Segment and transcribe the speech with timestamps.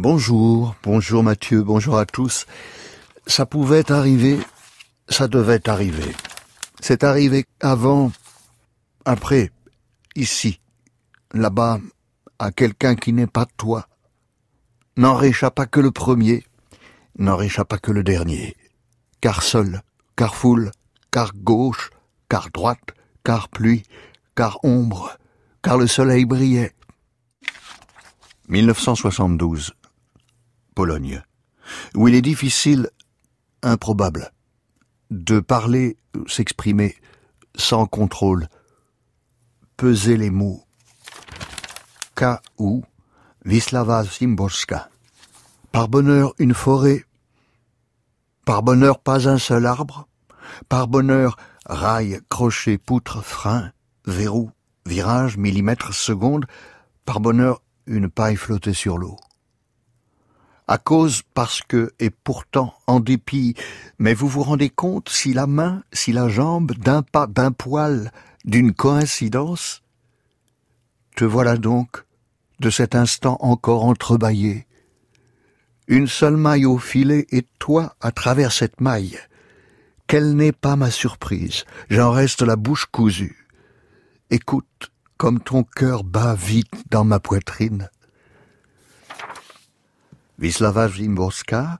[0.00, 2.46] Bonjour, bonjour Mathieu, bonjour à tous.
[3.26, 4.38] Ça pouvait arriver,
[5.08, 6.14] ça devait arriver.
[6.78, 8.12] C'est arrivé avant,
[9.04, 9.50] après,
[10.14, 10.60] ici,
[11.34, 11.80] là-bas,
[12.38, 13.88] à quelqu'un qui n'est pas toi.
[14.96, 16.44] N'en réchappa que le premier,
[17.18, 18.54] n'en réchappa que le dernier.
[19.20, 19.82] Car seul,
[20.14, 20.70] car foule,
[21.10, 21.90] car gauche,
[22.28, 22.94] car droite,
[23.24, 23.82] car pluie,
[24.36, 25.18] car ombre,
[25.60, 26.72] car le soleil brillait.
[28.48, 29.74] 1972
[30.78, 31.24] Pologne,
[31.96, 32.88] où il est difficile,
[33.64, 34.30] improbable,
[35.10, 35.96] de parler,
[36.28, 36.94] s'exprimer
[37.56, 38.46] sans contrôle,
[39.76, 40.62] peser les mots.
[42.14, 42.82] K.U.
[43.44, 44.88] Wislawa Szymborska.
[45.72, 47.04] Par bonheur, une forêt.
[48.44, 50.06] Par bonheur, pas un seul arbre.
[50.68, 53.72] Par bonheur, rail, crochet, poutre, frein,
[54.06, 54.52] verrou,
[54.86, 56.46] virage, millimètre, seconde.
[57.04, 59.16] Par bonheur, une paille flottée sur l'eau
[60.68, 63.54] à cause, parce que, et pourtant, en dépit,
[63.98, 68.12] mais vous vous rendez compte si la main, si la jambe, d'un pas, d'un poil,
[68.44, 69.82] d'une coïncidence?
[71.16, 72.04] Te voilà donc,
[72.60, 74.66] de cet instant encore entrebâillé.
[75.86, 79.18] Une seule maille au filet et toi à travers cette maille.
[80.06, 83.46] Quelle n'est pas ma surprise, j'en reste la bouche cousue.
[84.30, 87.88] Écoute, comme ton cœur bat vite dans ma poitrine.
[90.38, 91.78] Wisława Szymborska,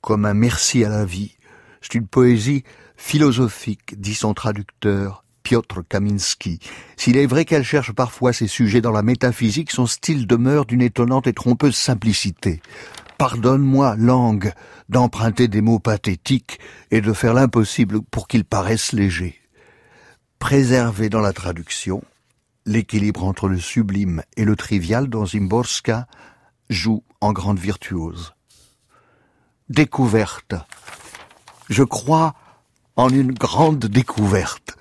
[0.00, 1.36] comme un merci à la vie.
[1.80, 2.64] C'est une poésie
[2.96, 6.58] philosophique, dit son traducteur, Piotr Kaminski.
[6.96, 10.82] S'il est vrai qu'elle cherche parfois ses sujets dans la métaphysique, son style demeure d'une
[10.82, 12.60] étonnante et trompeuse simplicité.
[13.16, 14.52] Pardonne-moi, langue,
[14.88, 19.36] d'emprunter des mots pathétiques et de faire l'impossible pour qu'ils paraissent légers.
[20.38, 22.02] Préserver dans la traduction
[22.66, 26.06] l'équilibre entre le sublime et le trivial dans Zimborska
[26.68, 28.34] joue en grande virtuose.
[29.68, 30.54] Découverte.
[31.68, 32.34] Je crois
[32.96, 34.76] en une grande découverte.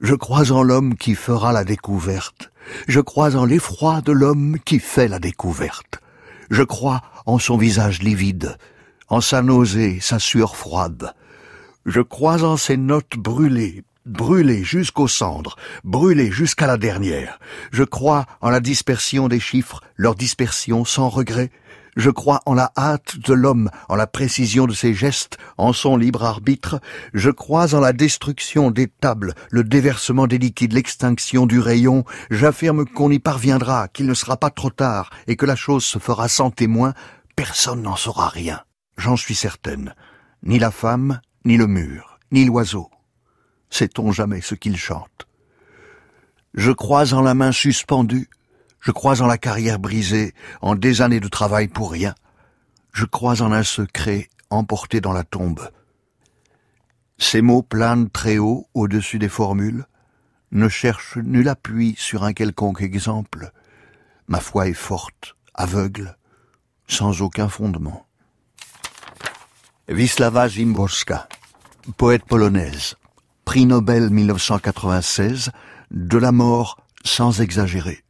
[0.00, 2.50] Je crois en l'homme qui fera la découverte.
[2.88, 6.00] Je crois en l'effroi de l'homme qui fait la découverte.
[6.50, 8.56] Je crois en son visage livide,
[9.08, 11.14] en sa nausée, sa sueur froide.
[11.86, 17.38] Je crois en ses notes brûlées, brûlé jusqu'aux cendres, brûlé jusqu'à la dernière.
[17.72, 21.50] Je crois en la dispersion des chiffres, leur dispersion sans regret.
[21.96, 25.96] Je crois en la hâte de l'homme, en la précision de ses gestes, en son
[25.96, 26.80] libre arbitre.
[27.12, 32.04] Je crois en la destruction des tables, le déversement des liquides, l'extinction du rayon.
[32.30, 36.00] J'affirme qu'on y parviendra, qu'il ne sera pas trop tard, et que la chose se
[36.00, 36.94] fera sans témoin.
[37.36, 38.62] Personne n'en saura rien.
[38.98, 39.94] J'en suis certaine.
[40.42, 42.90] Ni la femme, ni le mur, ni l'oiseau.
[43.70, 45.26] Sait-on jamais ce qu'il chante
[46.54, 48.28] Je crois en la main suspendue,
[48.80, 52.14] je crois en la carrière brisée, en des années de travail pour rien.
[52.92, 55.68] Je crois en un secret emporté dans la tombe.
[57.18, 59.86] Ces mots planent très haut au-dessus des formules,
[60.52, 63.50] ne cherchent nul appui sur un quelconque exemple.
[64.28, 66.16] Ma foi est forte, aveugle,
[66.86, 68.06] sans aucun fondement.
[69.88, 71.28] Wisława Zimborska,
[71.96, 72.96] poète polonaise
[73.54, 75.52] prix Nobel 1996,
[75.92, 78.03] de la mort sans exagérer.